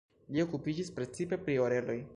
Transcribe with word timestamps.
Li 0.37 0.41
okupiĝis 0.45 0.91
precipe 0.99 1.41
pri 1.47 1.63
oreloj. 1.67 2.03